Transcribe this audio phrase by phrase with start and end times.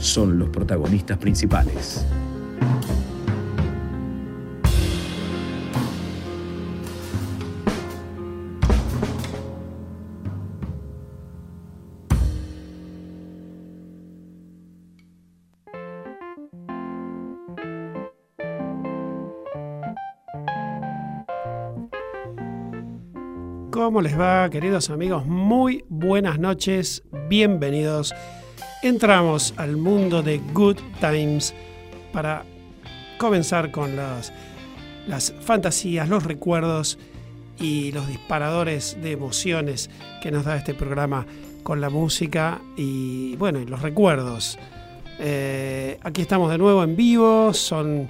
[0.00, 2.06] son los protagonistas principales.
[23.70, 25.24] ¿Cómo les va, queridos amigos?
[25.24, 28.12] Muy buenas noches, bienvenidos.
[28.82, 31.52] Entramos al mundo de Good Times
[32.12, 32.44] para
[33.18, 34.32] comenzar con las,
[35.08, 36.96] las fantasías, los recuerdos
[37.58, 39.90] y los disparadores de emociones
[40.22, 41.26] que nos da este programa
[41.64, 44.58] con la música y bueno, y los recuerdos.
[45.18, 48.08] Eh, aquí estamos de nuevo en vivo, son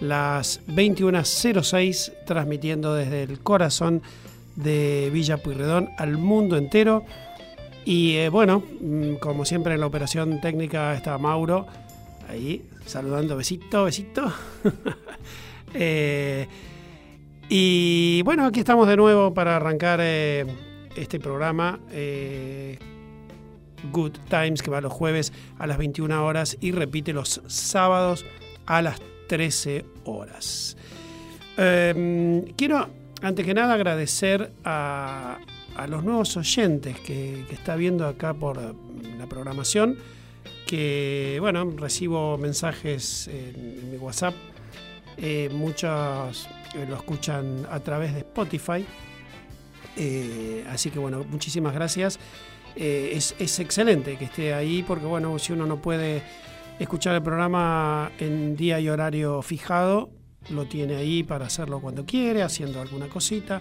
[0.00, 4.02] las 21.06 transmitiendo desde el corazón
[4.56, 7.04] de Villa Puyredón al mundo entero.
[7.88, 11.66] Y eh, bueno, mm, como siempre en la operación técnica está Mauro,
[12.28, 14.30] ahí saludando, besito, besito.
[15.74, 16.48] Eh,
[17.50, 20.46] y bueno, aquí estamos de nuevo para arrancar eh,
[20.96, 21.78] este programa.
[23.92, 28.24] Good Times, que va los jueves a las 21 horas y repite los sábados
[28.64, 28.98] a las
[29.28, 30.78] 13 horas.
[31.54, 32.88] quiero
[33.20, 35.36] antes que nada agradecer a,
[35.86, 39.96] los nuevos oyentes que, está viendo acá por la programación,
[40.66, 44.34] que bueno, recibo mensajes en, mi WhatsApp,
[45.16, 48.84] eh, muchos eh, lo escuchan a través de Spotify,
[49.96, 52.18] eh, así que bueno, muchísimas gracias.
[52.76, 56.22] es, es excelente que esté ahí porque bueno, si uno no puede
[56.78, 60.10] escuchar el programa en día y horario fijado,
[60.50, 63.60] lo tiene ahí para hacerlo cuando quiere, haciendo alguna cosita.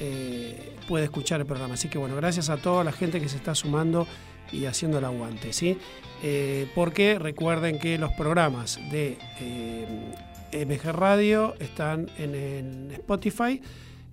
[0.00, 1.74] Eh, puede escuchar el programa.
[1.74, 4.06] Así que bueno, gracias a toda la gente que se está sumando
[4.52, 5.76] y haciendo el aguante, ¿sí?
[6.22, 13.60] Eh, porque recuerden que los programas de eh, MG Radio están en, Spotify,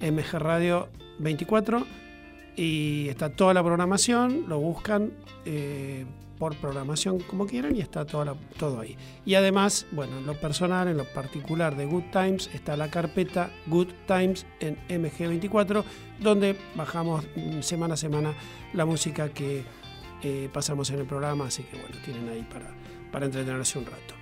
[0.01, 1.85] MG Radio 24,
[2.57, 5.11] y está toda la programación, lo buscan
[6.37, 8.97] por programación como quieran y está todo, todo ahí.
[9.25, 13.51] Y además, bueno, en lo personal, en lo particular de Good Times, está la carpeta
[13.67, 15.83] Good Times en MG24,
[16.19, 18.33] donde bajamos mm, semana a semana
[18.73, 19.63] la música que
[20.23, 22.67] eh, pasamos en el programa, así que bueno, tienen ahí para,
[23.11, 24.15] para entretenerse un rato.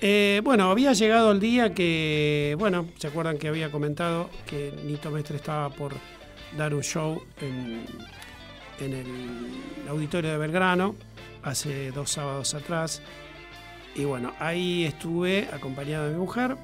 [0.00, 5.10] Eh, bueno, había llegado el día que, bueno, se acuerdan que había comentado que Nito
[5.10, 5.94] Mestre estaba por
[6.58, 7.86] dar un show en,
[8.80, 10.94] en el auditorio de Belgrano
[11.44, 13.02] hace dos sábados atrás.
[13.94, 16.56] Y bueno, ahí estuve acompañado de mi mujer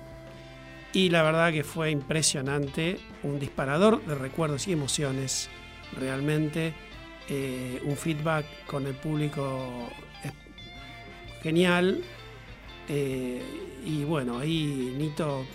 [0.93, 5.49] y la verdad que fue impresionante, un disparador de recuerdos y emociones,
[5.97, 6.75] realmente
[7.29, 9.89] eh, un feedback con el público
[11.43, 12.03] genial.
[12.89, 13.41] Eh,
[13.85, 15.47] y bueno, ahí Nito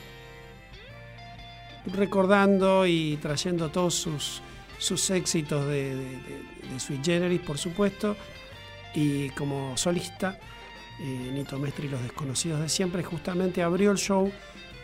[1.94, 4.42] recordando y trayendo todos sus,
[4.80, 6.06] sus éxitos de, de,
[6.72, 8.16] de Sweet Generis, por supuesto,
[8.95, 10.39] y como solista,
[11.00, 14.31] eh, Nito Mestre y los desconocidos de siempre, justamente abrió el show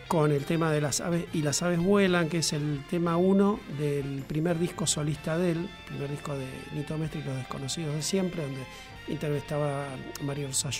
[0.06, 3.58] con el tema de las aves y las aves vuelan, que es el tema uno
[3.78, 8.02] del primer disco solista de él, primer disco de Nito Mestre y los desconocidos de
[8.02, 8.60] siempre, donde
[9.08, 9.86] intervestaba
[10.22, 10.70] Mario Rosa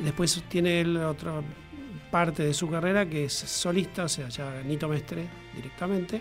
[0.00, 1.40] Después tiene otra
[2.10, 6.20] parte de su carrera que es solista, o sea, ya Nito Mestre directamente.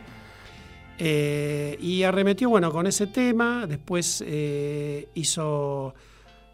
[0.97, 5.95] Eh, y arremetió bueno, con ese tema, después eh, hizo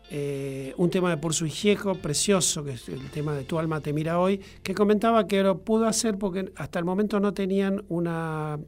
[0.09, 3.81] eh, un tema de Por su hijejo, precioso, que es el tema de Tu alma
[3.81, 7.83] te mira hoy, que comentaba que lo pudo hacer porque hasta el momento no tenían
[7.89, 8.59] una,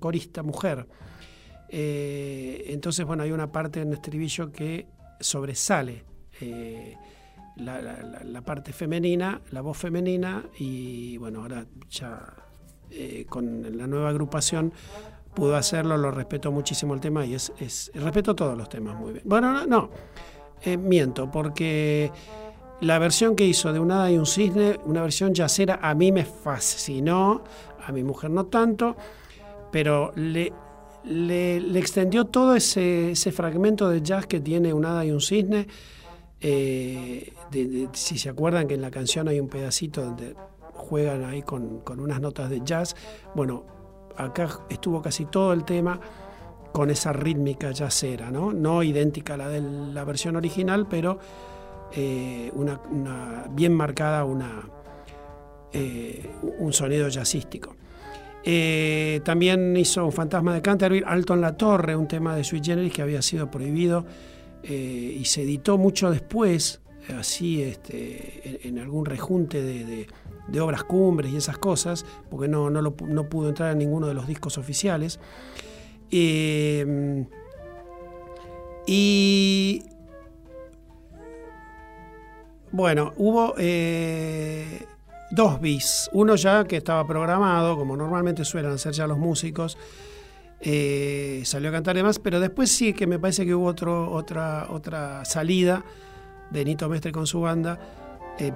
[0.00, 0.86] corista mujer.
[1.68, 4.86] entonces, bueno, hay una parte en estribillo que
[5.20, 6.04] sobresale
[7.56, 12.34] la, parte femenina, la voz femenina, y bueno, ahora ya
[13.28, 14.72] con la nueva agrupación
[15.38, 17.52] pudo hacerlo, lo respeto muchísimo el tema y es,
[17.94, 19.24] respeto todos los temas muy bien.
[19.24, 19.90] Bueno, no, no
[20.62, 22.10] eh, miento, porque
[22.80, 26.12] la versión que hizo de Un hada y un cisne, una versión yacera, a mí
[26.12, 27.42] me fascinó,
[27.86, 28.96] a mi mujer no tanto,
[29.70, 30.52] pero le,
[31.04, 35.66] le, extendió todo ese, fragmento de jazz que tiene Un hada y un cisne,
[36.40, 37.32] Eh,
[37.94, 40.36] si se acuerdan que en la canción hay un pedacito donde
[40.74, 42.94] juegan ahí con, unas notas de jazz,
[43.34, 43.64] bueno,
[44.18, 45.98] acá estuvo casi todo el tema
[46.72, 48.52] con esa rítmica jazzera, ¿no?
[48.52, 51.18] No idéntica a la de la versión original, pero
[51.92, 52.52] eh,
[53.50, 54.26] bien marcada
[55.72, 57.76] eh, un sonido jazzístico.
[58.44, 62.64] Eh, también hizo un Fantasma de Canterbury, Alto en la Torre, un tema de Sweet
[62.64, 64.04] Generis que había sido prohibido
[64.62, 66.80] y se editó mucho después,
[67.16, 70.06] así este, en, algún rejunte de,
[70.60, 74.26] obras cumbres y esas cosas, porque no, no, no pudo entrar en ninguno de los
[74.26, 75.20] discos oficiales.
[78.86, 79.82] y
[82.70, 84.84] bueno, hubo eh,
[85.30, 86.10] dos bis.
[86.12, 89.78] Uno ya que estaba programado, como normalmente suelen hacer ya los músicos.
[90.60, 94.66] Eh, salió a cantar demás, pero después sí que me parece que hubo otro, otra,
[94.70, 95.84] otra salida
[96.50, 97.78] de Nito Mestre con su banda.
[98.38, 98.52] Eh,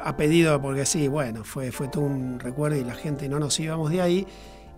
[0.00, 3.58] a pedido, porque sí, bueno, fue, fue todo un recuerdo y la gente no nos
[3.58, 4.26] íbamos de ahí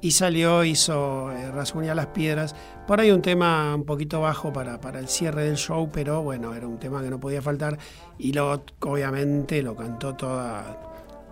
[0.01, 2.55] y salió, hizo eh, las Piedras.
[2.87, 6.55] Por ahí un tema un poquito bajo para, para, el cierre del show, pero bueno,
[6.55, 7.79] era un tema que no podía faltar
[8.19, 10.79] y lo, obviamente lo cantó toda,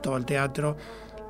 [0.03, 0.77] todo el teatro.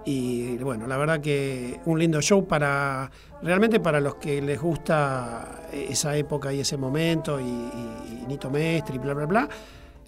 [0.07, 3.11] Y bueno, la verdad que un lindo show para
[3.43, 8.99] realmente para los que les gusta esa época y ese momento y, Nito Mestre y
[8.99, 9.49] bla bla bla.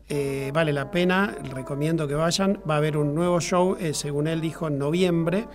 [0.08, 2.60] Eh, vale la pena, recomiendo que vayan.
[2.68, 5.46] Va a haber un nuevo show, eh, según él dijo, en noviembre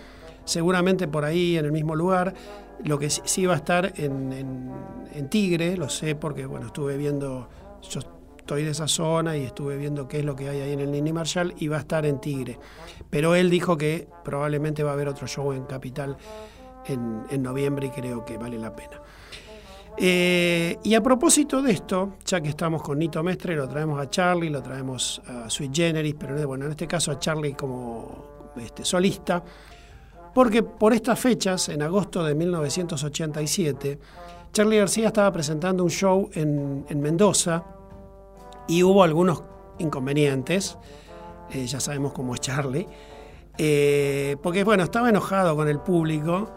[0.44, 2.34] seguramente por ahí en el mismo lugar.
[2.84, 4.72] Lo que sí va a estar en,
[5.30, 7.48] Tigre, lo sé porque bueno, estuve viendo,
[7.88, 8.00] yo
[8.36, 10.90] estoy de esa zona y estuve viendo qué es lo que hay ahí en el
[10.90, 12.58] Nini Marshall y va a estar en Tigre.
[13.10, 16.16] Pero él dijo que probablemente va a haber otro show en Capital
[16.86, 19.00] en, noviembre y creo que vale la pena.
[19.96, 24.10] Eh, y a propósito de esto, ya que estamos con Nito Mestre, lo traemos a
[24.10, 28.84] Charlie, lo traemos a Sweet Generis, pero bueno, en este caso a Charlie como este,
[28.84, 29.42] solista
[30.34, 33.98] porque por estas fechas, en agosto de 1987,
[34.52, 37.64] Charlie García estaba presentando un show en, Mendoza
[38.66, 39.44] y hubo algunos
[39.78, 40.76] inconvenientes,
[41.50, 42.86] eh, ya sabemos cómo es Charlie,
[43.58, 46.50] eh, porque bueno, estaba enojado con el público,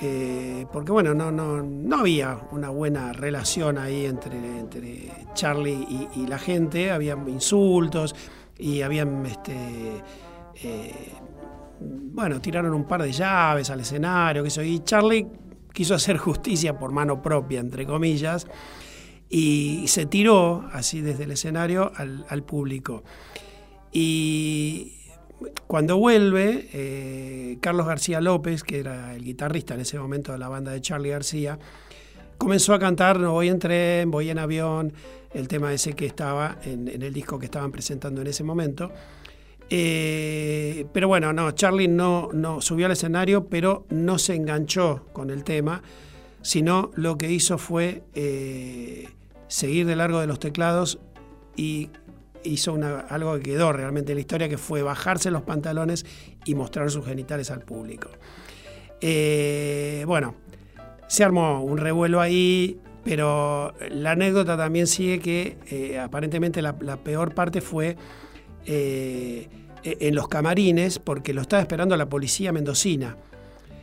[0.00, 6.26] eh, porque bueno, no, no, no, había una buena relación ahí entre, entre Charlie y,
[6.26, 8.14] la gente, había insultos
[8.58, 10.02] y habían este,
[11.80, 15.26] bueno, tiraron un par de llaves al escenario, que eso, y Charlie
[15.72, 18.46] quiso hacer justicia por mano propia, entre comillas,
[19.28, 23.02] y se tiró así desde el escenario al, público.
[23.94, 24.92] Y
[25.68, 30.48] cuando vuelve, eh, Carlos García López, que era el guitarrista en ese momento de la
[30.48, 31.58] banda de Charlie García,
[32.36, 34.92] comenzó a cantar No voy en tren, voy en avión,
[35.32, 38.90] el tema ese que estaba en el disco que estaban presentando en ese momento.
[39.70, 42.30] Eh, pero bueno, no, Charlie no,
[42.60, 45.82] subió al escenario, pero no se enganchó con el tema,
[46.42, 49.08] sino lo que hizo fue eh,
[49.46, 50.98] seguir de largo de los teclados
[51.56, 51.90] y
[52.44, 56.06] hizo algo que quedó realmente en la historia, que fue bajarse los pantalones
[56.44, 58.10] y mostrar sus genitales al público.
[59.00, 60.34] Eh, bueno,
[61.08, 67.60] se armó un revuelo ahí, pero la anécdota también sigue que aparentemente la, peor parte
[67.60, 67.96] fue
[68.66, 69.48] eh,
[69.82, 73.16] en los camarines porque lo estaba esperando la policía mendocina.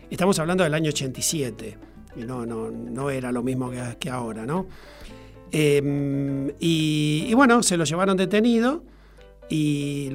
[0.10, 1.78] Estamos hablando del año 87,
[2.18, 4.68] y no, no, no era lo mismo que, ahora, ¿no?
[5.52, 8.84] Em, y, bueno, se lo llevaron detenido
[9.50, 10.12] y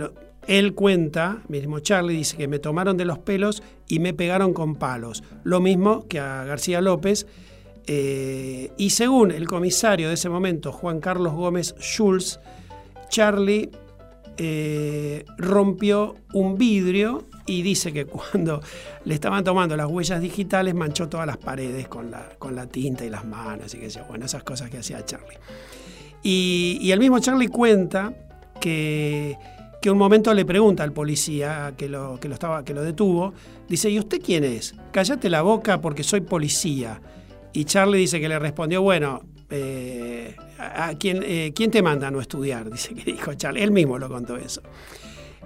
[0.47, 4.77] él cuenta, mismo Charlie dice que me tomaron de los pelos y me pegaron con
[4.77, 5.23] palos.
[5.45, 7.27] Lo mismo que a García López.
[7.89, 12.41] Eh, y según el comisario de ese momento, Juan Carlos Gómez Schulz,
[13.09, 13.71] Charlie
[14.39, 18.61] eh, rompió un vidrio y dice que cuando
[19.05, 23.05] le estaban tomando las huellas digitales manchó todas las paredes con la, con la tinta
[23.05, 25.39] y las manos y que bueno, esas cosas que hacía Charlie.
[26.23, 28.13] Y, el mismo Charlie cuenta
[28.61, 29.37] que,
[29.81, 33.33] que, un momento le pregunta al policía que lo, que lo, estaba, que lo detuvo,
[33.69, 34.75] dice, ¿y usted quién es?
[34.91, 37.01] Cállate la boca porque soy policía.
[37.53, 42.11] Y Charlie dice que le respondió, bueno, eh, a, quién, eh, quién, te manda a
[42.11, 42.71] no estudiar?
[42.73, 43.63] Dice que dijo Charlie.
[43.63, 44.63] Él mismo lo contó eso.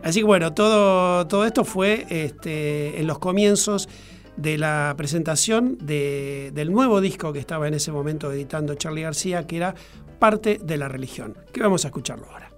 [0.02, 3.88] Así que bueno, todo, todo esto fue este, en los comienzos
[4.37, 9.57] de la presentación del nuevo disco que estaba en ese momento editando Charlie García, que
[9.57, 9.75] era
[10.19, 12.50] parte de la religión, que vamos a escucharlo ahora.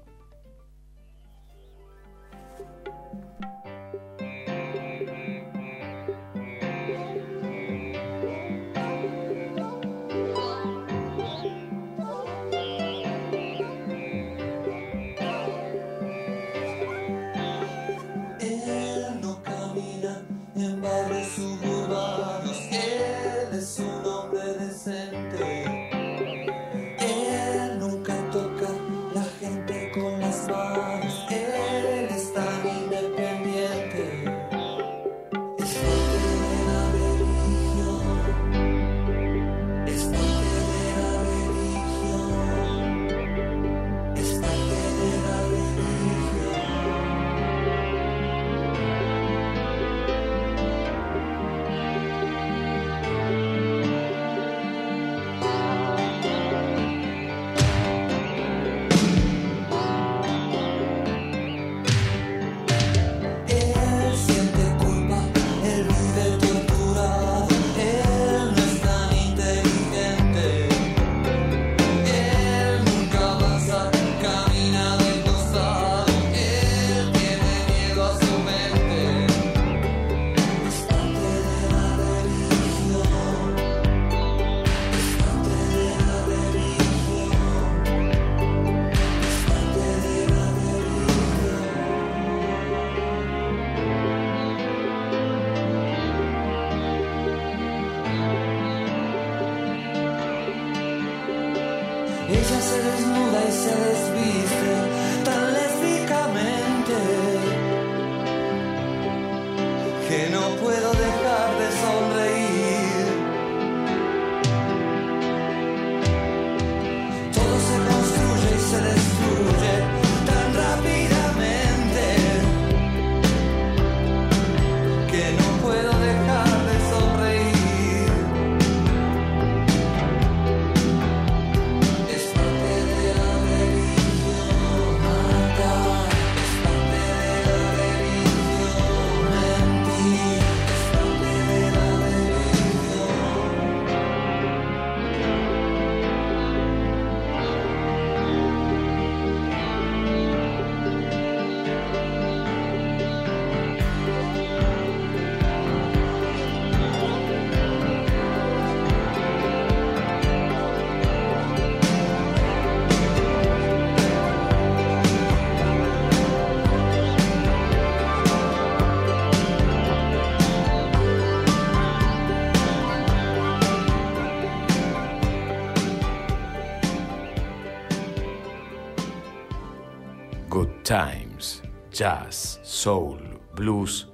[180.92, 184.10] Times, jazz, soul, blues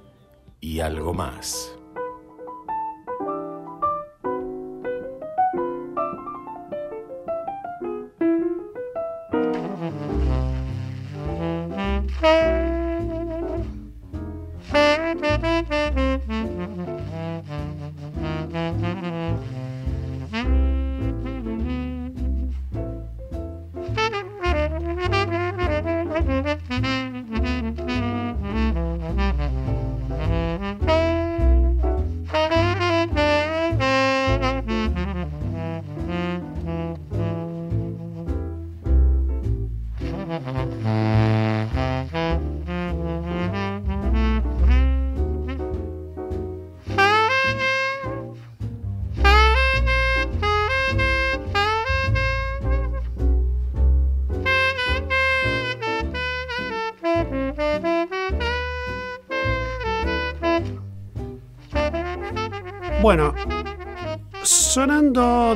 [0.61, 1.77] y algo más.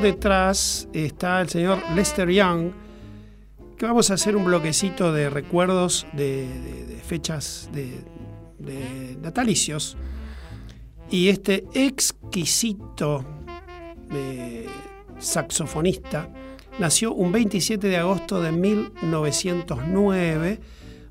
[0.04, 2.72] Detrás está el señor Lester Young,
[3.78, 8.04] que vamos a hacer un bloquecito de recuerdos de, fechas de,
[9.22, 9.96] natalicios.
[11.10, 13.24] Y este exquisito
[14.12, 14.68] eh,
[15.20, 16.28] saxofonista
[16.80, 20.60] nació un 27 de agosto de 1909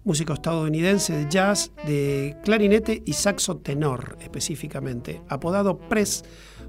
[0.05, 6.25] músico estadounidense de jazz, de clarinete y saxo tenor específicamente, apodado Press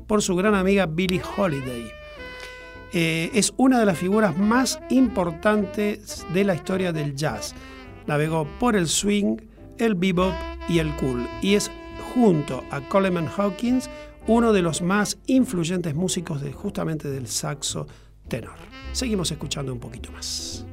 [0.07, 2.02] por su gran amiga Billie Holiday.
[2.93, 7.55] Eh, es una de las figuras más importantes de la historia del jazz.
[8.05, 9.37] Navegó por el swing,
[9.79, 10.33] el bebop
[10.69, 11.71] y el cool y es
[12.13, 13.89] junto a Coleman Hawkins
[14.27, 17.87] uno de los más influyentes músicos de, justamente del saxo
[18.27, 18.55] tenor.
[18.93, 20.65] Seguimos escuchando un poquito más.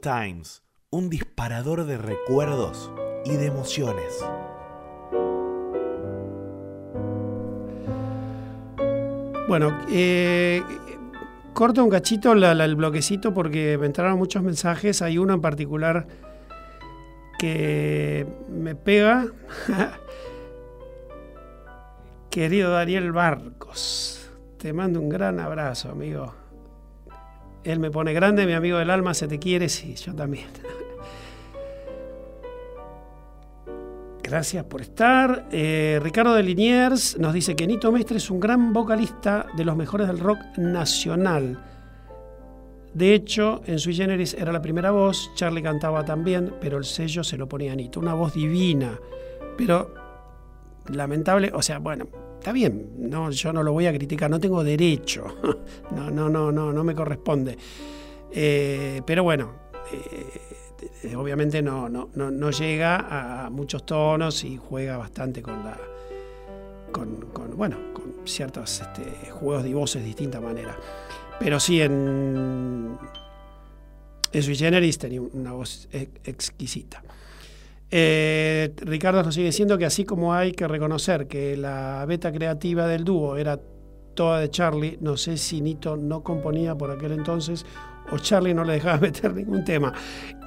[0.00, 2.90] Times, un disparador de recuerdos
[3.24, 4.24] y de emociones.
[9.46, 10.62] Bueno, eh,
[11.52, 15.02] corto un cachito el bloquecito porque me entraron muchos mensajes.
[15.02, 16.06] Hay uno en particular
[17.38, 19.26] que me pega.
[22.30, 26.39] Querido Daniel Barcos, te mando un gran abrazo, amigo.
[27.64, 30.46] Él me pone grande, mi amigo del alma, se te quiere, sí, yo también.
[34.22, 35.48] Gracias por estar.
[35.50, 39.76] Eh, Ricardo de Liniers nos dice que Nito Mestre es un gran vocalista de los
[39.76, 41.58] mejores del rock nacional.
[42.94, 47.24] De hecho, en Sui Generis era la primera voz, Charlie cantaba también, pero el sello
[47.24, 47.98] se lo ponía Nito.
[47.98, 48.98] Una voz divina,
[49.56, 49.92] pero
[50.88, 52.06] lamentable, o sea, bueno,
[52.40, 55.26] está bien, no, yo no lo voy a criticar, no tengo derecho,
[55.94, 57.56] no, no, no, no, no me corresponde.
[58.32, 59.52] Eh, pero bueno,
[59.92, 65.78] eh, obviamente no, no, no, llega a muchos tonos y juega bastante con la.
[66.90, 70.74] con, bueno, con ciertos este, juegos de voces de distinta manera.
[71.38, 72.96] Pero sí en.
[74.32, 77.02] En Sui Generis tenía una voz exquisita.
[77.90, 82.86] Eh, Ricardo nos sigue diciendo que así como hay que reconocer que la beta creativa
[82.86, 83.58] del dúo era
[84.14, 87.64] toda de Charlie, no sé si Nito no componía por aquel entonces
[88.12, 89.92] o Charlie no le dejaba meter ningún tema.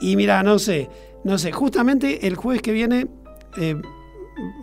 [0.01, 0.89] Y mira, no sé,
[1.23, 3.07] no sé, justamente el jueves que viene
[3.57, 3.75] eh,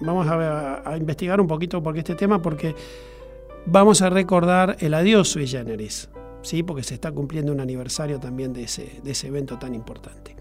[0.01, 2.75] vamos a, investigar un poquito por qué este tema, porque
[3.67, 6.09] vamos a recordar el adiós sui generis,
[6.43, 6.63] ¿sí?
[6.63, 10.37] porque se está cumpliendo un aniversario también de ese, de ese evento tan importante.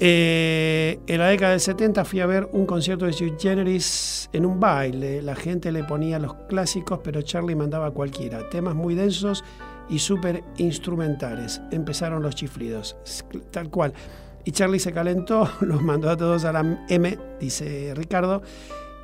[0.00, 4.46] Eh, en la década del 70 fui a ver un concierto de Sui Generis en
[4.46, 5.22] un baile.
[5.22, 8.48] La gente le ponía los clásicos, pero Charlie mandaba cualquiera.
[8.48, 9.44] Temas muy densos
[9.88, 11.60] y súper instrumentales.
[11.72, 12.96] Empezaron los chiflidos,
[13.50, 13.92] tal cual.
[14.44, 18.42] Y Charlie se calentó, los mandó a todos a la M, dice Ricardo,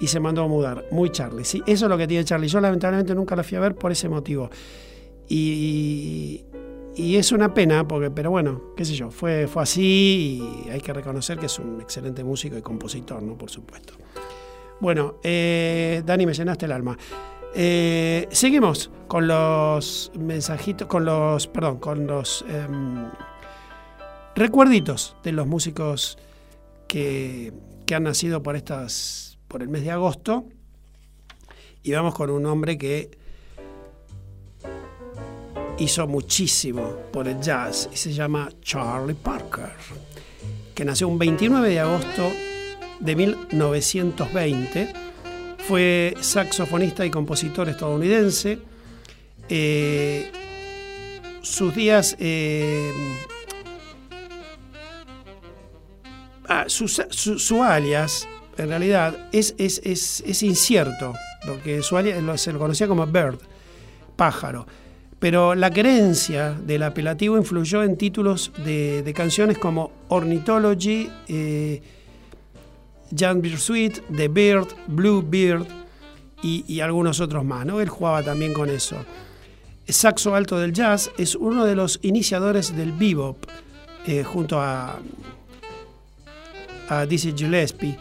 [0.01, 0.85] y se mandó a mudar.
[0.91, 1.45] Muy Charlie.
[1.45, 2.49] Sí, eso es lo que tiene Charlie.
[2.49, 4.49] Yo lamentablemente nunca la fui a ver por ese motivo.
[5.29, 6.45] Y,
[6.97, 10.81] y es una pena, porque, pero bueno, qué sé yo, fue, fue así y hay
[10.81, 13.37] que reconocer que es un excelente músico y compositor, ¿no?
[13.37, 13.95] Por supuesto.
[14.81, 16.97] Bueno, eh, Dani, me llenaste el alma.
[17.55, 23.11] Eh, seguimos con los mensajitos, con los, perdón, con los em,
[24.35, 26.19] recuerditos de los músicos
[26.89, 27.53] que,
[27.87, 30.47] que, han nacido por estas, por el mes de agosto.
[31.83, 33.11] Y vamos con un hombre que
[35.79, 39.73] hizo muchísimo por el jazz y se llama Charlie Parker,
[40.75, 42.31] que nació un 29 de agosto
[43.01, 44.93] de 1920.
[45.67, 48.59] Fue saxofonista y compositor estadounidense.
[49.49, 50.31] Eh,
[51.43, 52.17] sus días...
[52.19, 52.93] Eh,
[56.49, 61.15] ah, su, alias, en realidad, es, es, es, incierto,
[61.47, 63.39] porque su alias se lo conocía como Bird,
[64.17, 64.67] pájaro
[65.25, 71.81] pero la creencia del apelativo influyó en títulos de, canciones como Ornithology, eh,
[73.17, 75.65] Jan Suite, The Bird, Blue Beard
[76.43, 77.65] y, algunos otros más.
[77.65, 77.81] ¿no?
[77.81, 78.97] Él jugaba también con eso.
[79.89, 83.39] saxo alto del jazz es uno de los iniciadores del bebop,
[84.07, 84.99] eh, junto a,
[87.09, 87.97] Dizzy Gillespie.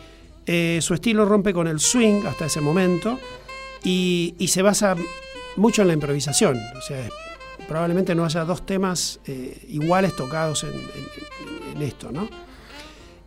[0.45, 3.17] Eh, su estilo rompe con el swing hasta ese momento
[3.81, 4.97] y, y se basa
[5.55, 6.59] mucho en la improvisación.
[6.77, 7.07] O sea,
[7.67, 12.29] probablemente no haya dos temas eh, iguales tocados en, esto, ¿no?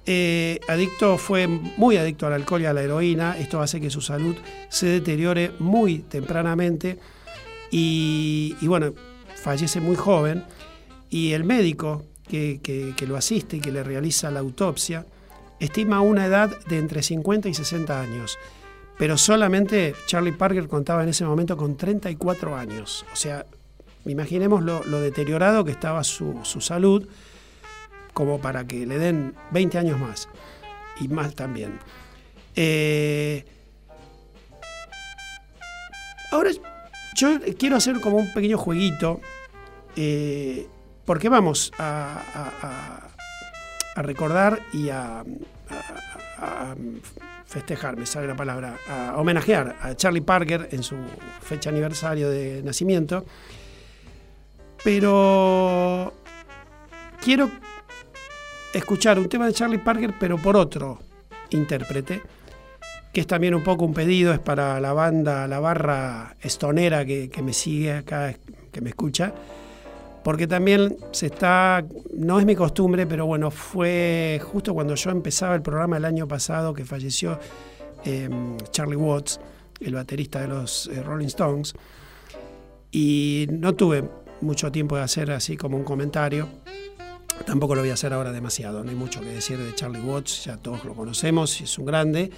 [0.08, 3.36] Eh, adicto fue muy adicto al alcohol y a la heroína.
[3.38, 4.36] Esto hace que su salud
[4.68, 6.98] se deteriore muy tempranamente
[7.70, 8.94] y, bueno,
[9.34, 10.44] fallece muy joven.
[11.10, 15.04] Y el médico que, que, lo asiste y que le realiza la autopsia
[15.58, 18.38] estima una edad de entre 50 y 60 años
[18.98, 23.04] pero solamente Charlie Parker contaba en ese momento con 34 años.
[23.12, 23.44] O sea,
[24.06, 27.06] imaginemos lo, deteriorado que estaba su, salud
[28.12, 30.28] como para que le den 20 años más
[31.00, 31.78] y más también.
[32.54, 33.44] Eh,
[36.32, 36.50] ahora
[37.14, 39.20] yo quiero hacer como un pequeño jueguito
[39.96, 40.66] eh,
[41.06, 43.02] porque vamos a,
[43.96, 45.24] recordar y a,
[47.46, 50.96] festejar, me sale la palabra, a homenajear a Charlie Parker en su
[51.40, 53.24] fecha aniversario de nacimiento.
[54.82, 56.12] Pero
[57.22, 57.50] quiero
[58.72, 60.98] escuchar un tema de Charlie Parker, pero por otro
[61.50, 62.22] intérprete,
[63.12, 67.30] que es también un poco un pedido, es para la banda, la barra estonera que,
[67.30, 68.34] que me sigue acá,
[68.70, 69.32] que me escucha
[70.26, 75.54] porque también se está, no es mi costumbre, pero bueno, fue justo cuando yo empezaba
[75.54, 77.38] el programa el año pasado que falleció
[78.04, 79.38] em, Charlie Watts,
[79.78, 81.74] el baterista de los eh, Rolling Stones,
[82.90, 84.02] y no tuve
[84.40, 86.48] mucho tiempo de hacer así como un comentario.
[87.46, 90.46] Tampoco lo voy a hacer ahora demasiado, no hay mucho que decir de Charlie Watts,
[90.46, 92.32] ya todos lo conocemos, es un grande.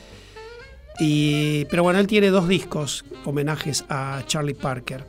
[1.01, 5.07] Y, pero bueno, él tiene dos discos, homenajes a Charlie Parker.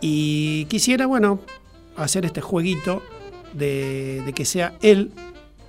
[0.00, 1.40] Y quisiera, bueno,
[2.04, 3.02] hacer este jueguito
[3.52, 5.12] de, que sea él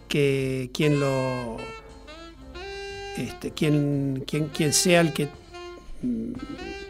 [0.08, 1.58] que, quien lo.
[3.18, 5.28] Este, quien, quien, quien sea el que
[6.02, 6.32] mm,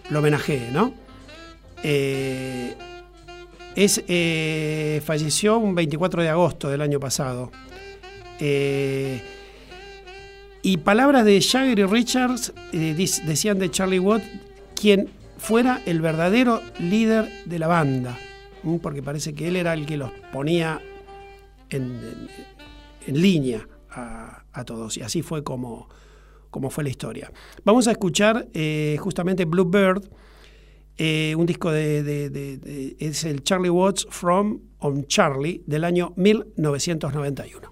[0.10, 0.94] lo homenajee, ¿no?
[1.84, 2.76] Eh,
[3.76, 7.52] es, eh, falleció un 24 de agosto del año pasado.
[8.40, 9.22] Eh,
[10.62, 14.24] y palabras de Jagger y Richards decían de Charlie Watt
[14.76, 18.18] quien fuera el verdadero líder de la banda,
[18.82, 20.82] porque parece que él era el que los ponía
[21.70, 22.00] en,
[23.08, 25.90] línea a, todos, y así fue como,
[26.50, 27.32] como, fue la historia.
[27.64, 28.48] Vamos a escuchar
[29.00, 30.04] justamente Bluebird,
[30.98, 37.72] eh, un disco de, es el Charlie Watts From on Charlie del año 1991.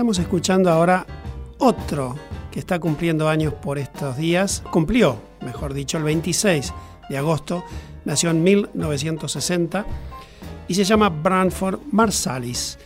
[0.00, 1.04] Estamos escuchando ahora
[1.58, 2.16] otro
[2.50, 4.62] que está cumpliendo años por estos días.
[4.70, 6.72] Cumplió, mejor dicho, el 26
[7.10, 7.62] de agosto.
[8.06, 9.84] Nació en 1960
[10.68, 12.78] y se llama Branford Marsalis.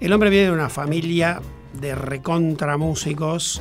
[0.00, 1.42] El hombre viene de una familia
[1.78, 3.60] de recontra músicos.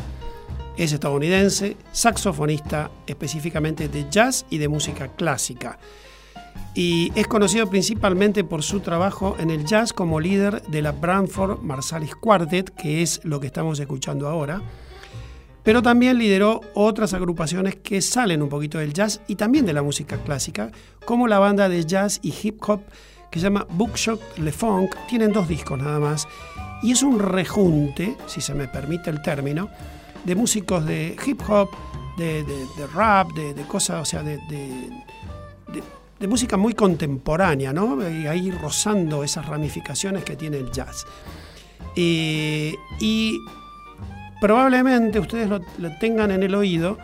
[0.77, 5.77] Es estadounidense, saxofonista específicamente de jazz y de música clásica
[6.73, 11.59] y es conocido principalmente por su trabajo en el jazz como líder de la Branford
[11.61, 14.61] Marsalis Quartet, que es lo que estamos escuchando ahora.
[15.63, 19.83] Pero también lideró otras agrupaciones que salen un poquito del jazz y también de la
[19.83, 20.71] música clásica,
[21.05, 22.81] como la banda de jazz y hip hop
[23.29, 24.95] que se llama Bookshot Le Funk.
[25.07, 26.27] Tienen dos discos nada más
[26.81, 29.69] y es un rejunte, si se me permite el término,
[30.23, 31.69] de músicos de hip hop,
[32.17, 32.43] de,
[32.93, 34.39] rap, de, cosas, o sea, de
[36.21, 38.07] de música muy contemporánea, ¿no?
[38.07, 41.05] Y ahí rozando esas ramificaciones que tiene el jazz.
[41.95, 43.39] y
[44.39, 45.61] probablemente ustedes lo,
[45.99, 46.97] tengan en el oído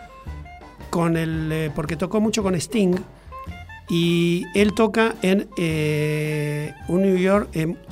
[0.89, 2.95] con el, eh, porque tocó mucho con Sting
[3.89, 7.49] y él toca en eh, un New York,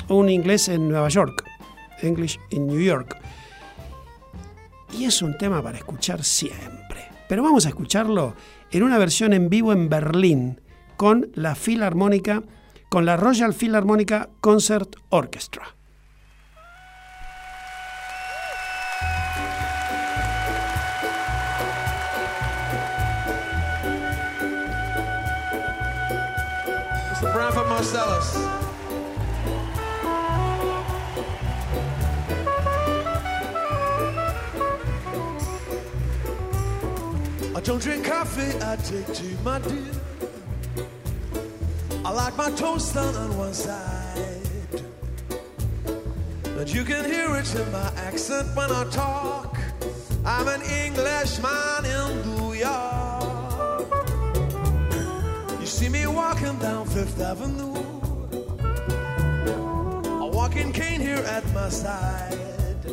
[0.09, 1.43] un inglés en Nueva York,
[2.01, 3.17] English in New York.
[4.93, 7.09] Y es un tema para escuchar siempre.
[7.27, 8.35] Pero vamos a escucharlo
[8.71, 10.59] en una versión en vivo en Berlín
[10.97, 12.43] con la Filarmónica,
[12.89, 15.75] con la Royal Philharmonica Concert Orchestra.
[27.21, 27.67] Mr.
[27.67, 28.35] Marcellus.
[37.55, 40.04] I don't drink coffee, I take tea, my dear.
[42.05, 44.83] I like my toast done on one side.
[46.45, 49.57] And you can hear it in my accent when I talk.
[50.23, 53.87] I'm an Englishman in New York.
[55.59, 57.73] You see me walking down Fifth Avenue.
[60.21, 62.85] A walking cane here at my side.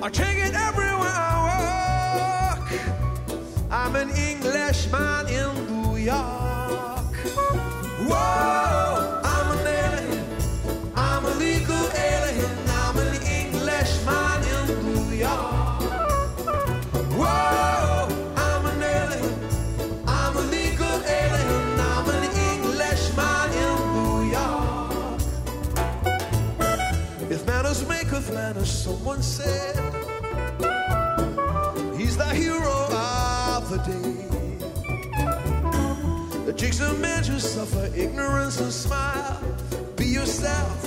[0.00, 2.72] I take it everywhere I walk.
[3.72, 6.63] I'm an Englishman in New York.
[7.24, 9.23] Whoa,
[38.14, 39.40] ignorance and smile.
[39.96, 40.86] Be yourself,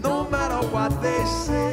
[0.00, 1.67] no matter what they say.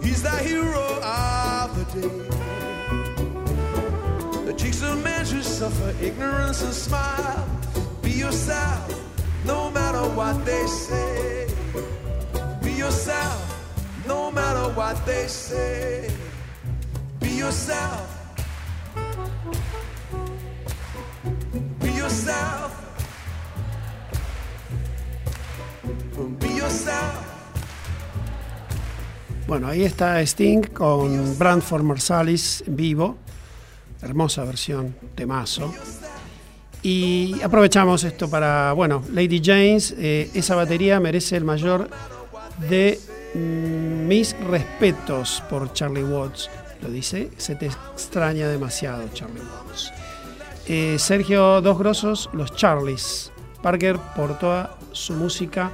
[0.00, 2.08] He's the hero of the day.
[4.46, 7.44] The cheeks of men who suffer ignorance and smile.
[8.00, 8.88] Be yourself,
[9.44, 11.48] no matter what they say.
[12.62, 13.42] Be yourself,
[14.06, 16.08] no matter what they say.
[17.18, 18.06] Be yourself.
[21.80, 22.85] Be yourself.
[29.46, 33.16] Bueno, ahí está Sting con Brandford Marsalis en vivo.
[34.02, 35.72] Hermosa versión, temazo.
[36.82, 41.88] Y aprovechamos esto para, bueno, Lady James, eh, esa batería merece el mayor
[42.68, 43.00] de
[43.34, 46.50] mm, mis respetos por Charlie Watts.
[46.82, 49.92] Lo dice, se te extraña demasiado Charlie Watts.
[50.66, 53.32] Eh, Sergio Dos Grosos, los Charlies.
[53.62, 55.72] Parker por toda su música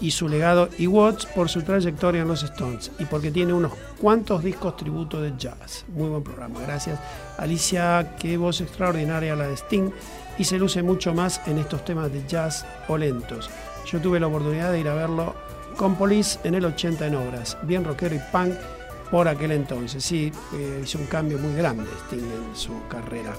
[0.00, 3.72] y su legado y Watts por su trayectoria en los Stones y porque tiene unos
[4.00, 5.84] cuantos discos tributo de jazz.
[5.94, 6.98] Muy buen programa, gracias.
[7.38, 9.90] Alicia, qué voz extraordinaria la de Sting
[10.38, 13.50] y se luce mucho más en estos temas de jazz o lentos.
[13.86, 15.34] Yo tuve la oportunidad de ir a verlo
[15.76, 18.54] con Police en el 80 en obras, bien rockero y punk
[19.10, 20.04] por aquel entonces.
[20.04, 23.34] Sí, eh, hizo un cambio muy grande Sting en su carrera.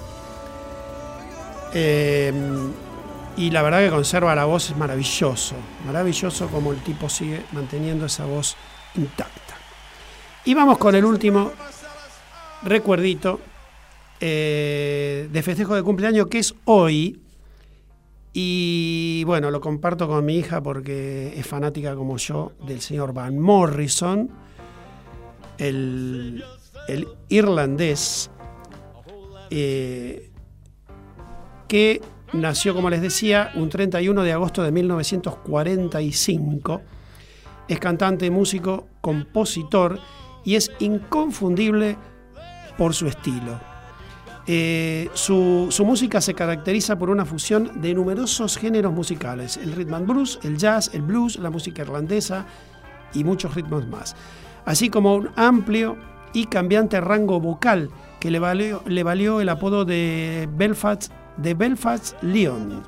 [1.72, 2.32] Eh,
[3.36, 8.06] y la verdad que conserva la voz es maravilloso, maravilloso como el tipo sigue manteniendo
[8.06, 8.56] esa voz
[8.94, 9.54] intacta.
[10.44, 11.52] Y vamos con el último
[12.62, 13.40] recuerdito
[14.20, 17.20] eh, de festejo de cumpleaños que es hoy.
[18.32, 23.38] Y bueno, lo comparto con mi hija porque es fanática como yo del señor Van
[23.38, 24.28] Morrison,
[25.58, 26.44] el,
[26.88, 28.30] el irlandés,
[29.50, 30.30] eh,
[31.68, 32.00] que
[32.34, 36.82] nació, como les decía, un 31 de agosto de 1945.
[37.68, 39.98] Es cantante, músico, compositor
[40.44, 41.96] y es inconfundible
[42.76, 43.60] por su estilo.
[44.46, 50.06] Eh, su, música se caracteriza por una fusión de numerosos géneros musicales, el rhythm and
[50.06, 52.44] blues, el jazz, el blues, la música irlandesa
[53.14, 54.14] y muchos ritmos más,
[54.66, 55.96] así como un amplio
[56.34, 57.88] y cambiante rango vocal
[58.20, 62.82] que le valió el apodo de Belfast de Belfast Leon.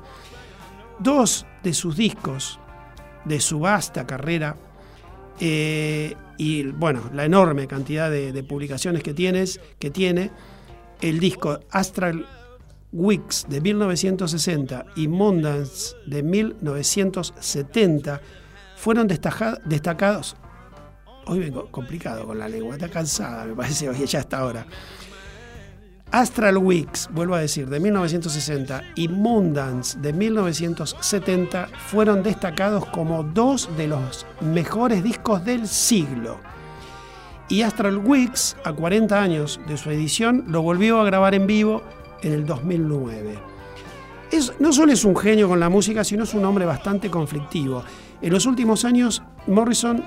[0.99, 2.59] Dos de sus discos
[3.25, 4.55] de su vasta carrera
[5.39, 9.13] eh, y bueno, la enorme cantidad de, publicaciones que,
[9.79, 10.31] que tiene,
[11.01, 12.25] el disco Astral
[12.91, 18.21] Weeks de 1960 y Mondance de 1970
[18.75, 20.35] fueron destacados.
[21.25, 24.65] Hoy vengo complicado con la lengua, está cansada, me parece, hoy ya hasta ahora
[26.11, 33.69] Astral Weeks, vuelvo a decir, de 1960 y Moondance de 1970 fueron destacados como dos
[33.75, 36.39] de los mejores discos del siglo.
[37.49, 41.83] Y Astral Weeks, a 40 años de su edición, lo volvió a grabar en vivo
[42.21, 43.37] en el 2009.
[44.59, 47.83] no solo es un genio con la música, sino es un hombre bastante conflictivo.
[48.21, 50.03] En los últimos años, Morrison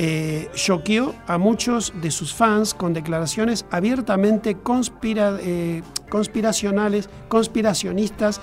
[0.00, 8.40] eh, choqueó a muchos de sus fans con declaraciones abiertamente eh, conspiracionales, conspiracionistas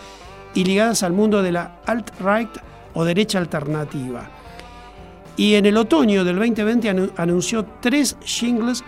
[0.54, 2.50] y ligadas al mundo de la alt-right
[2.94, 4.30] o derecha alternativa.
[5.38, 8.84] Y en el otoño del 2020 anunció tres jingles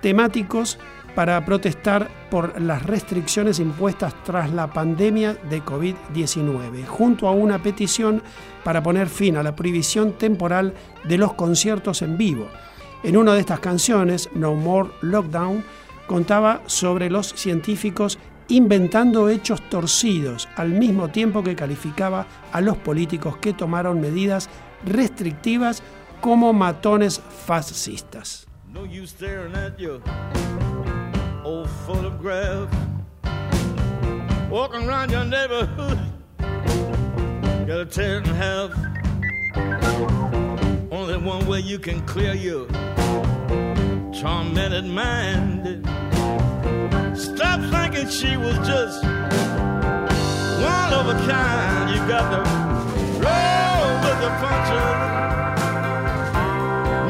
[0.00, 0.78] temáticos
[1.16, 8.22] para protestar por las restricciones impuestas tras la pandemia de COVID-19, junto a una petición
[8.62, 12.48] para poner fin a la prohibición temporal de los conciertos en vivo.
[13.02, 15.64] En una de estas canciones, No More Lockdown,
[16.06, 23.38] contaba sobre los científicos inventando hechos torcidos, al mismo tiempo que calificaba a los políticos
[23.38, 24.50] que tomaron medidas
[24.84, 25.82] restrictivas
[26.20, 28.46] como matones fascistas.
[31.46, 32.68] Old photograph.
[34.50, 35.96] Walking around your neighborhood,
[37.68, 38.72] got a tear in half.
[40.90, 42.66] Only one way you can clear your
[44.12, 45.86] tormented mind.
[47.16, 51.90] Stop thinking she was just one of a kind.
[51.90, 52.42] You got to
[53.22, 54.98] roll with the punches.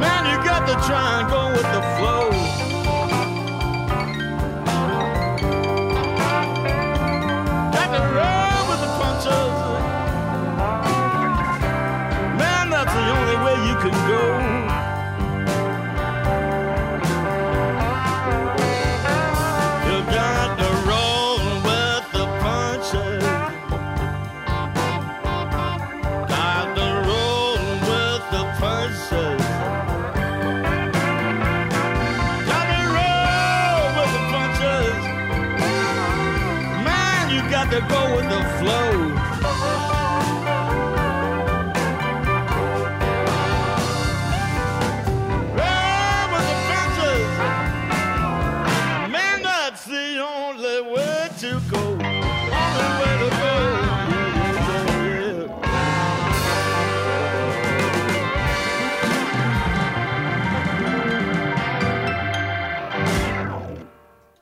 [0.03, 1.96] Man, you got to try and go with the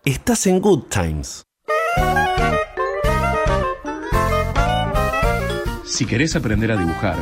[0.07, 1.47] Estás en Good Times.
[5.87, 7.17] Si querés aprender a dibujar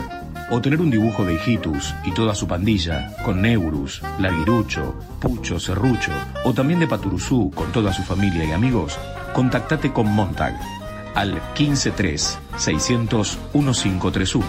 [0.50, 6.10] o tener un dibujo de Hijitus y toda su pandilla, con Neurus, Larguirucho, Pucho, Serrucho,
[6.44, 8.98] o también de Paturuzú con toda su familia y amigos,
[9.32, 10.58] contactate con Montag
[11.14, 14.44] al 153 600 1531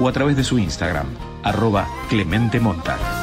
[0.00, 1.06] o a través de su Instagram,
[1.44, 3.19] arroba Clemente Montag.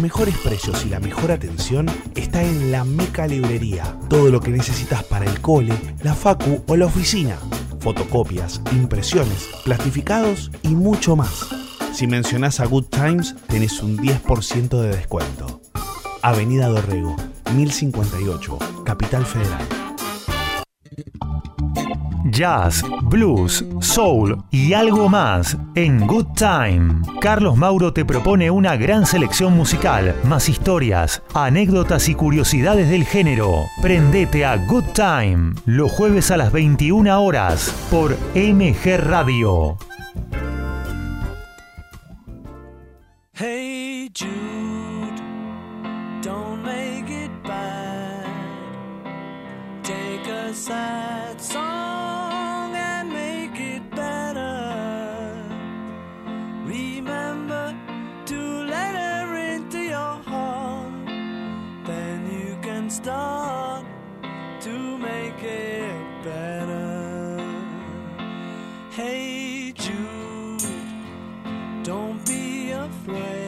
[0.00, 3.98] Mejores precios y la mejor atención está en la Meca Librería.
[4.08, 7.36] Todo lo que necesitas para el cole, la facu o la oficina.
[7.80, 11.48] Fotocopias, impresiones, plastificados y mucho más.
[11.92, 15.60] Si mencionás a Good Times, tenés un 10% de descuento.
[16.22, 17.16] Avenida Dorrego,
[17.54, 19.68] 1058, Capital Federal.
[22.24, 27.02] Jazz, blues, soul y algo más en Good Time.
[27.20, 33.66] Carlos Mauro te propone una gran selección musical, más historias, anécdotas y curiosidades del género.
[33.80, 39.78] Prendete a Good Time los jueves a las 21 horas por MG Radio.
[43.32, 44.28] Hey Jude,
[46.22, 48.26] don't make it bad.
[49.82, 51.09] Take a sad
[73.10, 73.39] play.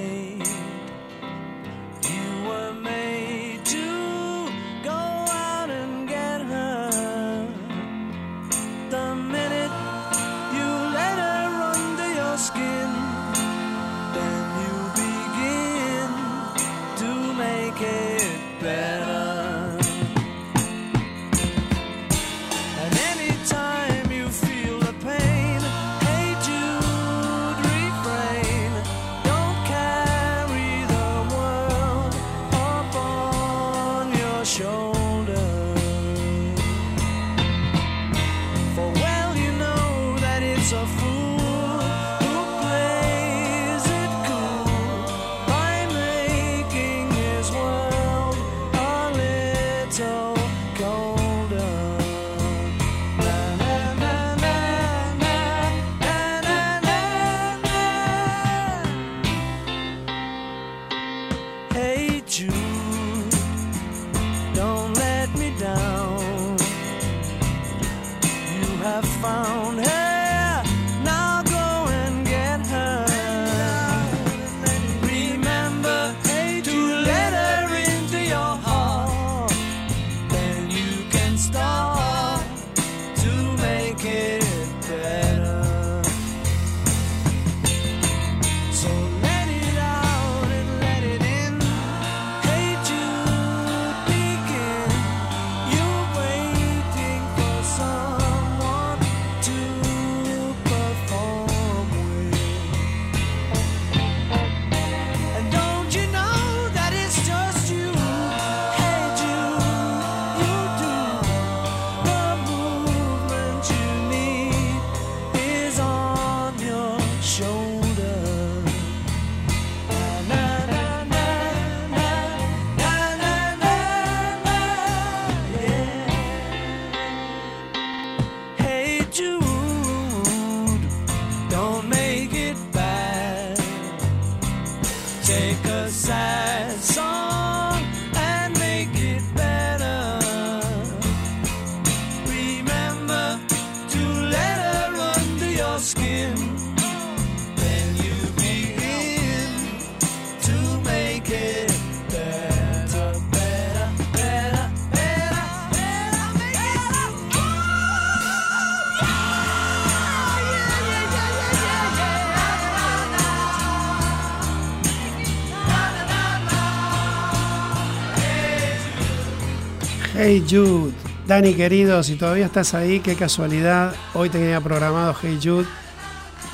[170.33, 170.95] Hey Jude,
[171.26, 173.95] Dani querido, si todavía estás ahí, qué casualidad.
[174.14, 175.66] Hoy tenía programado Hey Jude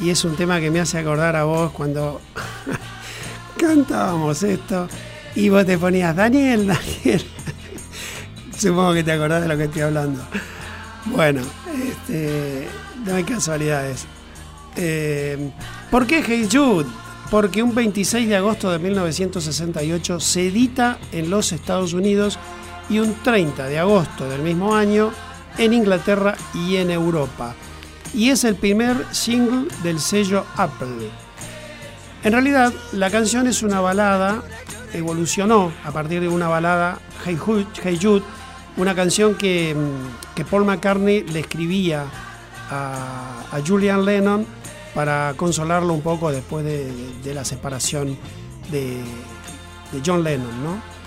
[0.01, 2.21] y es un tema que me hace acordar a vos cuando
[3.57, 4.89] cantábamos esto
[5.37, 7.25] y vos te ponías Daniel, Daniel.
[8.59, 10.23] Supongo que te acordás de lo que estoy hablando.
[11.05, 11.43] Bueno,
[11.81, 12.67] este,
[13.07, 14.07] no hay casualidades.
[14.75, 15.53] Eh,
[15.89, 16.89] ¿Por qué Hey Jude?
[17.31, 22.41] Porque un 26 de agosto de 1968 se edita en los Estados Unidos
[22.89, 25.11] y un 30 de agosto del mismo año
[25.59, 27.55] en Inglaterra y en Europa.
[28.15, 31.11] Y es el primer single del sello Apple.
[32.25, 34.43] En realidad, la canción es una balada,
[34.93, 38.23] evolucionó a partir de una balada, Hey Jude, hey Jude
[38.79, 42.07] una canción que, mm, que, Paul McCartney le escribía
[42.71, 44.47] a, Julian Lennon
[44.95, 46.93] para consolarlo un poco después de,
[47.25, 48.17] de la separación
[48.71, 49.03] de,
[49.93, 50.98] de, John Lennon, ¿no?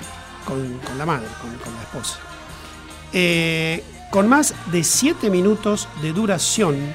[0.45, 2.19] Con, la madre, con, con la esposa.
[3.13, 6.93] Eh, con más de 7 minutos de duración,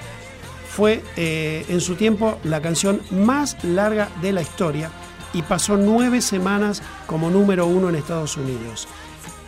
[0.76, 4.90] fue eh, en su tiempo la canción más larga de la historia
[5.32, 8.86] y pasó nueve semanas como número uno en Estados Unidos.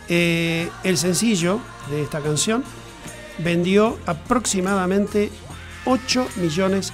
[0.07, 1.59] Eh, el sencillo
[1.91, 2.63] de esta canción
[3.37, 5.29] vendió aproximadamente
[5.85, 6.91] 8 millones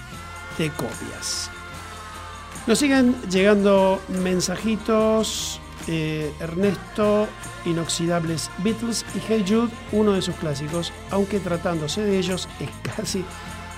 [0.57, 1.49] de copias.
[2.67, 5.61] Nos siguen llegando mensajitos.
[5.87, 7.27] Eh, Ernesto,
[7.65, 13.23] Inoxidables Beatles y Hey Jude, uno de sus clásicos, aunque tratándose de ellos es casi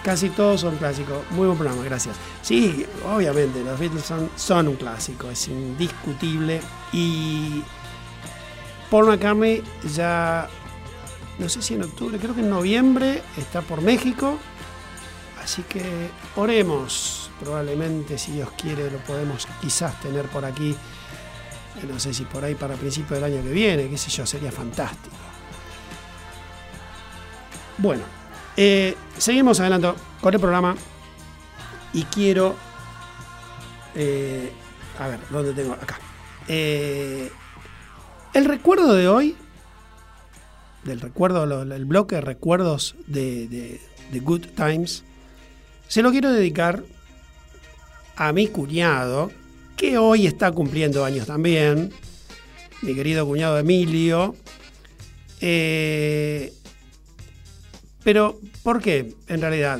[0.08, 1.20] casi todos son clásicos.
[1.32, 2.16] Muy buen programa, gracias.
[2.41, 6.62] Sí, obviamente, los Beatles son, son un clásico, es indiscutible.
[6.93, 7.62] Y
[8.89, 9.62] Paul McCartney
[9.93, 10.47] ya,
[11.39, 14.38] no sé si en octubre, creo que en noviembre, está por México.
[15.43, 17.30] Así que oremos.
[17.41, 20.74] Probablemente, si Dios quiere, lo podemos quizás tener por aquí.
[21.86, 24.51] No sé si por ahí para principios del año que viene, qué sé yo, sería
[24.51, 25.15] fantástico.
[27.78, 28.03] Bueno,
[28.55, 30.75] eh, seguimos adelante con el programa
[31.93, 32.55] y quiero.
[33.95, 34.51] Eh,
[34.99, 35.73] a ver, ¿dónde tengo?
[35.73, 35.99] Acá.
[36.47, 37.32] Eh,
[38.34, 39.36] el recuerdo de hoy,
[40.84, 45.03] del recuerdo, el bloque de recuerdos de, de, de Good Times,
[45.88, 46.84] se lo quiero dedicar
[48.15, 49.32] a mi cuñado,
[49.78, 51.93] que hoy está cumpliendo años también,
[52.82, 54.36] mi querido cuñado Emilio.
[55.39, 56.51] Eh,
[58.03, 59.13] pero, ¿por qué?
[59.28, 59.80] En realidad,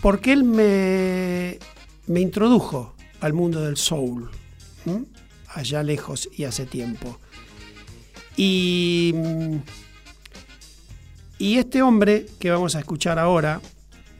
[0.00, 1.58] porque él me,
[2.06, 4.30] me introdujo al mundo del soul,
[5.48, 7.18] allá lejos y hace tiempo.
[8.36, 9.14] Y,
[11.38, 13.60] y, este hombre que vamos a escuchar ahora,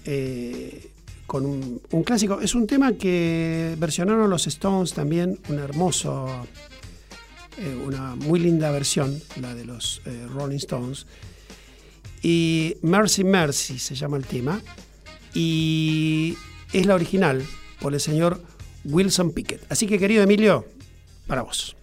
[0.04, 0.91] eh,
[1.32, 6.28] con un, clásico, es un tema que versionaron los Stones también, un hermoso,
[7.56, 11.06] eh, una muy linda versión, la de los eh, Rolling Stones.
[12.20, 14.60] Y Mercy Mercy se llama el tema.
[15.32, 16.36] Y
[16.74, 17.42] es la original
[17.80, 18.38] por el señor
[18.84, 19.64] Wilson Pickett.
[19.72, 20.66] Así que querido Emilio,
[21.26, 21.76] para vos.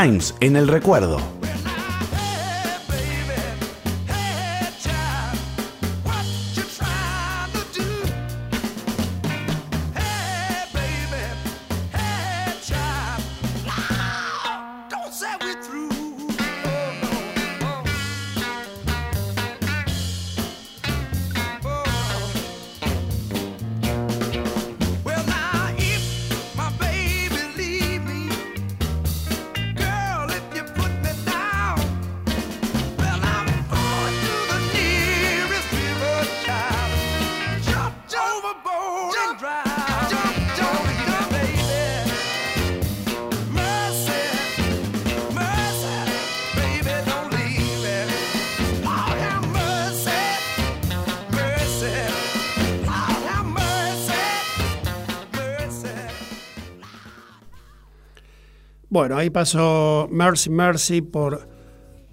[0.00, 1.37] Times en el recuerdo.
[58.98, 61.48] Bueno, ahí pasó Mercy Mercy por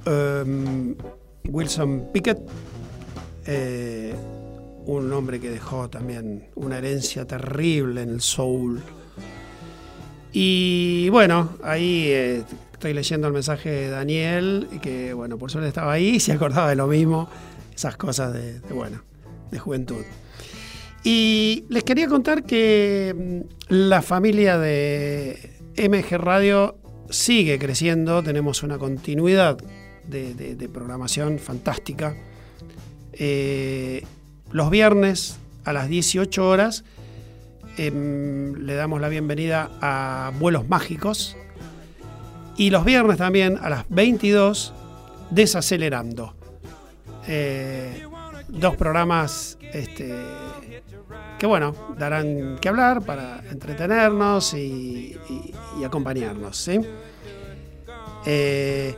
[0.05, 0.93] um,
[1.49, 2.38] Wilson Pickett,
[3.47, 4.13] eh,
[4.86, 8.83] un hombre que dejó también una herencia terrible en el soul.
[10.31, 15.91] Y bueno, ahí eh, estoy leyendo el mensaje de Daniel, que bueno, por suerte estaba
[15.91, 17.27] ahí y se acordaba de lo mismo,
[17.73, 19.01] esas cosas de, de bueno,
[19.49, 20.03] de juventud.
[21.03, 26.78] Y les quería contar que mm, la familia de MG Radio
[27.09, 29.57] sigue creciendo, tenemos una continuidad
[30.07, 32.15] de, programación fantástica.
[33.13, 34.03] Eh,
[34.51, 36.84] los viernes a las 18 horas
[37.78, 41.36] em, le damos la bienvenida a Vuelos Mágicos
[42.57, 44.73] y los viernes también a las 22
[45.32, 46.36] Desacelerando.
[47.28, 48.05] Eh,
[48.47, 50.13] dos programas este,
[51.39, 56.57] que bueno, darán que hablar para entretenernos y, y- acompañarnos.
[56.57, 56.79] ¿sí?
[58.25, 58.95] Eh,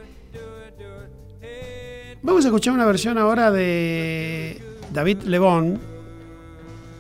[2.21, 4.61] vamos a escuchar una versión ahora de
[4.93, 5.79] David Lebón,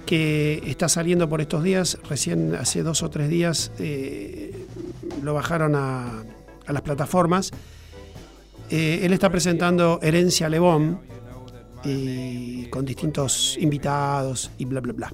[0.05, 4.65] que está saliendo por estos días, recién hace dos o tres días eh,
[5.21, 6.23] lo bajaron a,
[6.65, 7.51] a las plataformas.
[8.69, 10.99] Eh, él está presentando Herencia Lebón
[11.83, 15.13] y con distintos invitados y bla, bla, bla.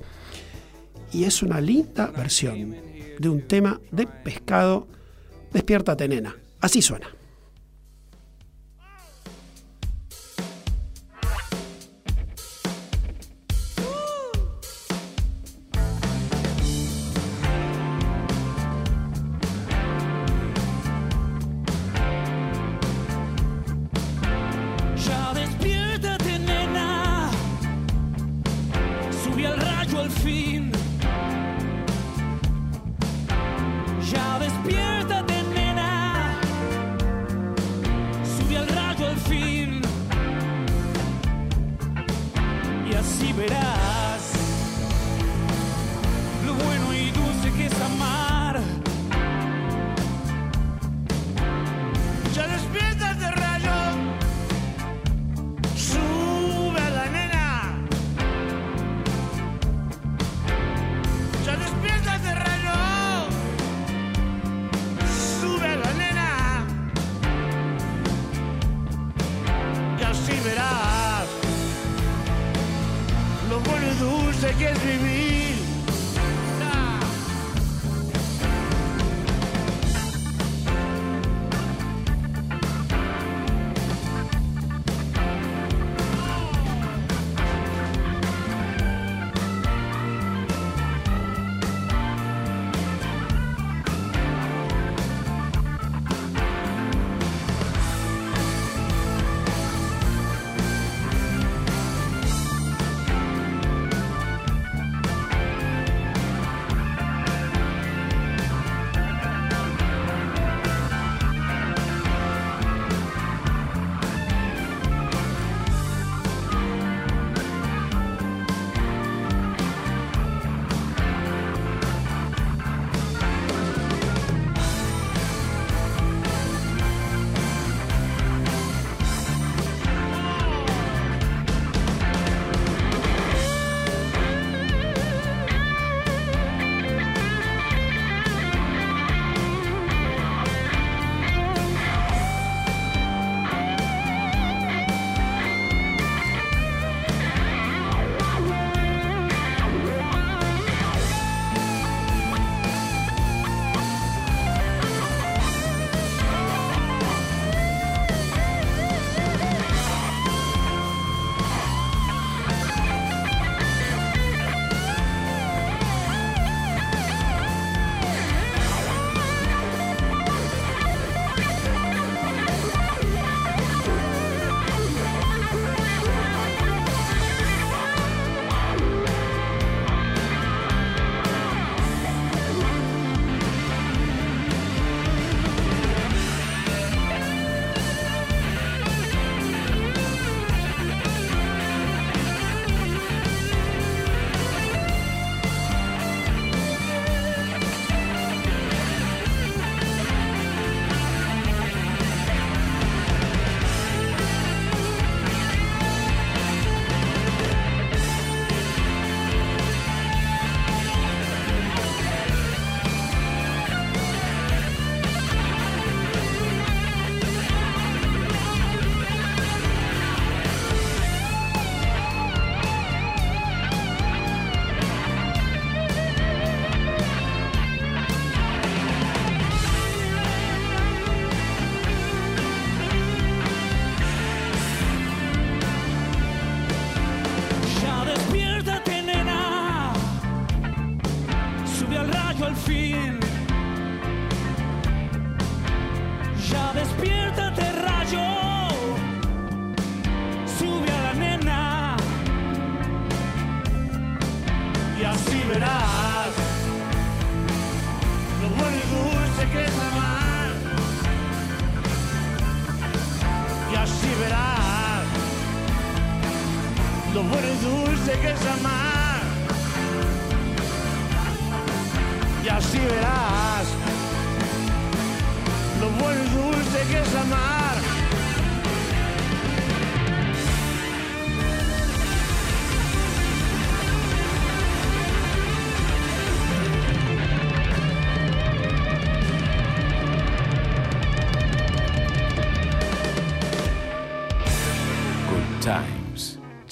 [1.11, 2.75] Y es una linda versión
[3.19, 4.87] de un tema de pescado,
[5.53, 6.35] Despiértate nena.
[6.61, 7.07] Así suena.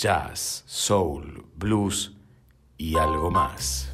[0.01, 2.11] Jazz, soul, blues
[2.75, 3.91] y algo más.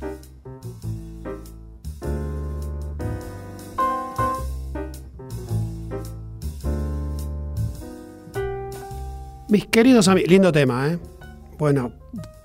[9.50, 11.00] Mis queridos amigos, lindo tema, ¿eh?
[11.58, 11.92] Bueno,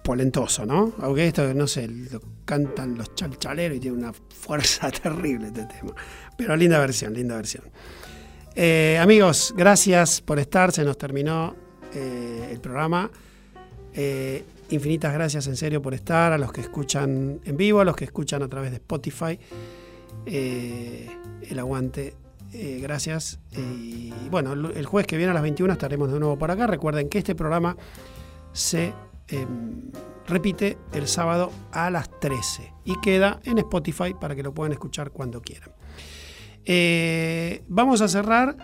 [0.03, 0.95] polentoso, ¿no?
[0.99, 5.95] Aunque esto, no sé, lo cantan los chalchaleros y tiene una fuerza terrible este tema.
[6.37, 7.63] Pero linda versión, linda versión.
[8.57, 11.55] Eh, amigos, gracias por estar, se nos terminó
[11.95, 13.09] eh, el programa.
[13.95, 17.97] Eh, infinitas gracias en serio por estar, a los que escuchan en vivo, a los
[17.97, 19.39] que escuchan a través de Spotify.
[20.27, 21.09] Eh,
[21.49, 22.15] el aguante,
[22.53, 23.41] eh, gracias.
[23.57, 26.67] Y bueno, el jueves que viene a las 21 estaremos de nuevo por acá.
[26.67, 27.77] Recuerden que este programa
[28.53, 28.93] se
[29.29, 29.47] eh,
[30.27, 35.11] repite el sábado a las 13 y queda en Spotify para que lo puedan escuchar
[35.11, 35.71] cuando quieran.
[37.69, 38.57] Vamos a cerrar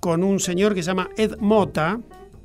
[0.00, 2.00] con un señor que se llama Ed Mota,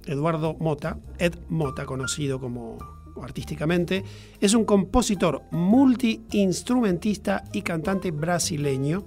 [0.05, 2.77] Eduardo Mota, Ed Mota, conocido como
[3.21, 4.03] artísticamente,
[4.39, 9.05] es un compositor multiinstrumentista y cantante brasileño,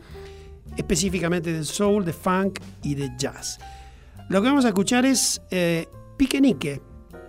[0.77, 3.59] específicamente de soul, de funk y de jazz.
[4.29, 5.87] Lo que vamos a escuchar es eh,
[6.17, 6.81] Piquenique,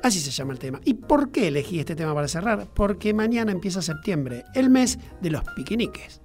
[0.03, 0.79] así se llama el tema.
[0.83, 2.67] ¿Y por qué elegí este tema para cerrar?
[2.73, 6.21] Porque mañana empieza septiembre, el mes de los piqueniques.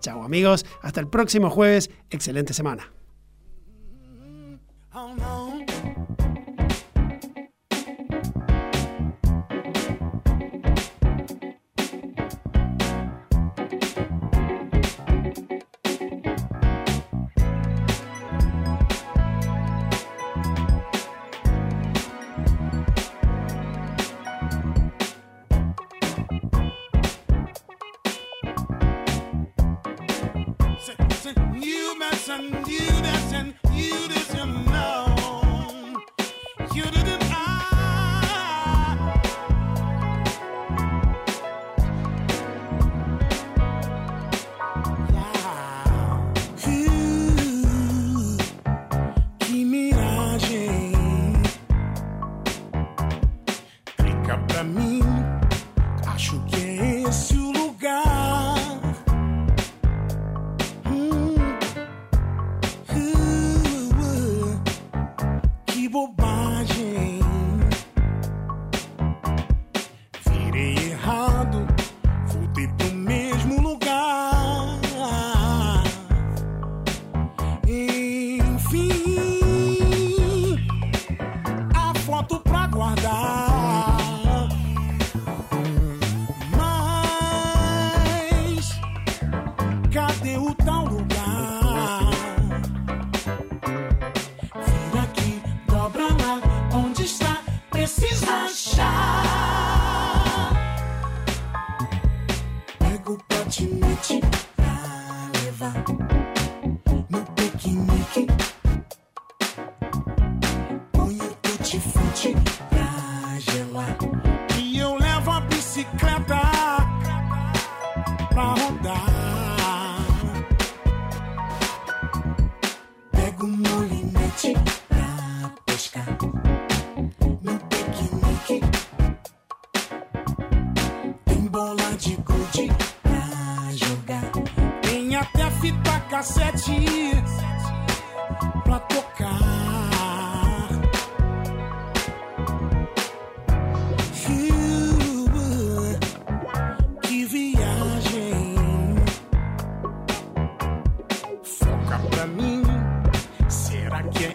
[0.00, 2.92] Chao amigos, hasta el próximo jueves, excelente semana.
[4.94, 5.51] Oh.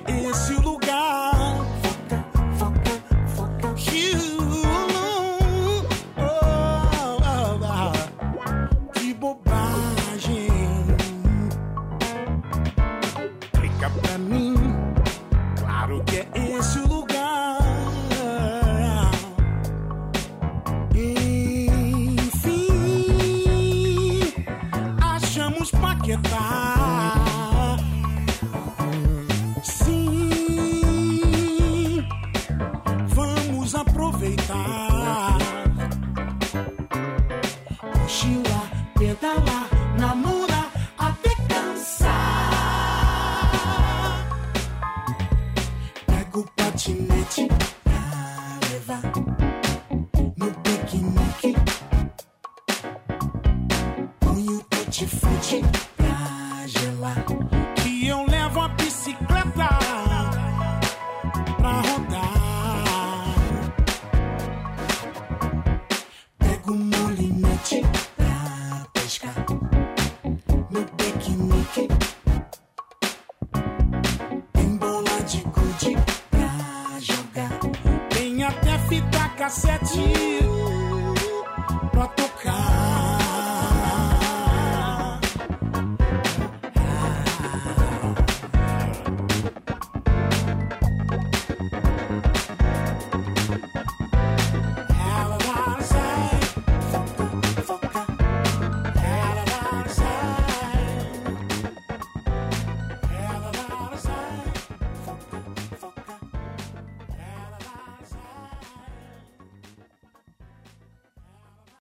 [0.05, 0.76] Esse o lugar?